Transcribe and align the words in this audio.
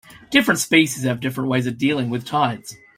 Different 0.31 0.59
species 0.59 1.03
have 1.03 1.19
different 1.19 1.51
ways 1.51 1.67
of 1.67 1.77
dealing 1.77 2.09
with 2.09 2.25
tides. 2.25 2.75